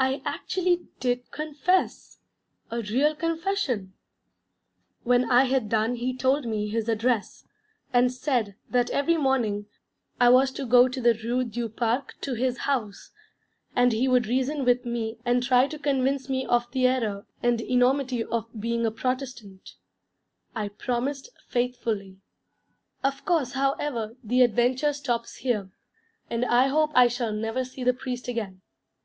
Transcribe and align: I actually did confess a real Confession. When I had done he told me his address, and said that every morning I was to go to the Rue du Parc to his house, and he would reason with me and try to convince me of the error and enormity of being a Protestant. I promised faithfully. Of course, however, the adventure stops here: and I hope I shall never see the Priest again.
I 0.00 0.20
actually 0.24 0.88
did 0.98 1.30
confess 1.30 2.18
a 2.72 2.80
real 2.82 3.14
Confession. 3.14 3.92
When 5.04 5.30
I 5.30 5.44
had 5.44 5.68
done 5.68 5.94
he 5.94 6.12
told 6.12 6.44
me 6.44 6.66
his 6.66 6.88
address, 6.88 7.44
and 7.92 8.12
said 8.12 8.56
that 8.68 8.90
every 8.90 9.16
morning 9.16 9.66
I 10.18 10.28
was 10.30 10.50
to 10.54 10.66
go 10.66 10.88
to 10.88 11.00
the 11.00 11.14
Rue 11.22 11.44
du 11.44 11.68
Parc 11.68 12.16
to 12.22 12.34
his 12.34 12.58
house, 12.58 13.12
and 13.76 13.92
he 13.92 14.08
would 14.08 14.26
reason 14.26 14.64
with 14.64 14.84
me 14.84 15.18
and 15.24 15.40
try 15.40 15.68
to 15.68 15.78
convince 15.78 16.28
me 16.28 16.44
of 16.44 16.68
the 16.72 16.88
error 16.88 17.24
and 17.40 17.60
enormity 17.60 18.24
of 18.24 18.46
being 18.58 18.84
a 18.84 18.90
Protestant. 18.90 19.76
I 20.56 20.66
promised 20.66 21.28
faithfully. 21.46 22.16
Of 23.04 23.24
course, 23.24 23.52
however, 23.52 24.16
the 24.24 24.42
adventure 24.42 24.92
stops 24.92 25.36
here: 25.36 25.70
and 26.28 26.44
I 26.44 26.66
hope 26.66 26.90
I 26.92 27.06
shall 27.06 27.32
never 27.32 27.62
see 27.64 27.84
the 27.84 27.94
Priest 27.94 28.26
again. 28.26 28.62